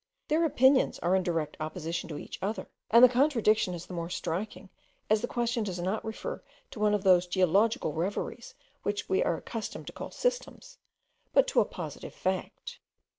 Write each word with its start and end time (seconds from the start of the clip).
Their 0.29 0.45
opinions 0.45 0.97
are 1.03 1.15
in 1.15 1.21
direct 1.21 1.57
opposition 1.59 2.09
to 2.09 2.17
each 2.17 2.39
other; 2.41 2.67
and 2.89 3.03
the 3.03 3.07
contradiction 3.07 3.75
is 3.75 3.85
the 3.85 3.93
more 3.93 4.09
striking, 4.09 4.71
as 5.11 5.21
the 5.21 5.27
question 5.27 5.63
does 5.63 5.79
not 5.79 6.03
refer 6.03 6.43
to 6.71 6.79
one 6.79 6.95
of 6.95 7.03
those 7.03 7.27
geological 7.27 7.93
reveries 7.93 8.55
which 8.81 9.07
we 9.07 9.23
are 9.23 9.37
accustomed 9.37 9.85
to 9.85 9.93
call 9.93 10.09
systems, 10.09 10.79
but 11.33 11.45
to 11.49 11.59
a 11.59 11.65
positive 11.65 12.15
fact. 12.15 12.79